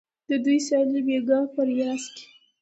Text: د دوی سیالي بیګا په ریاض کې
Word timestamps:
د 0.29 0.31
دوی 0.45 0.57
سیالي 0.67 1.01
بیګا 1.07 1.39
په 1.53 1.61
ریاض 1.69 2.03
کې 2.15 2.25